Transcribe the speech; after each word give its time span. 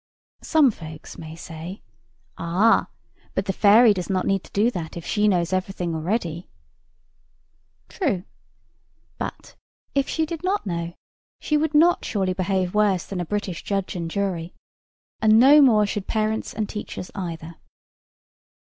Some 0.41 0.71
folks 0.71 1.19
may 1.19 1.35
say, 1.35 1.83
"Ah! 2.35 2.87
but 3.35 3.45
the 3.45 3.53
Fairy 3.53 3.93
does 3.93 4.09
not 4.09 4.25
need 4.25 4.43
to 4.45 4.51
do 4.51 4.71
that 4.71 4.97
if 4.97 5.05
she 5.05 5.27
knows 5.27 5.53
everything 5.53 5.93
already." 5.93 6.49
True. 7.87 8.23
But, 9.19 9.55
if 9.93 10.09
she 10.09 10.25
did 10.25 10.43
not 10.43 10.65
know, 10.65 10.95
she 11.39 11.55
would 11.55 11.75
not 11.75 12.03
surely 12.03 12.33
behave 12.33 12.73
worse 12.73 13.05
than 13.05 13.21
a 13.21 13.25
British 13.25 13.61
judge 13.61 13.95
and 13.95 14.09
jury; 14.09 14.55
and 15.21 15.37
no 15.39 15.61
more 15.61 15.85
should 15.85 16.07
parents 16.07 16.51
and 16.51 16.67
teachers 16.67 17.11
either. 17.13 17.57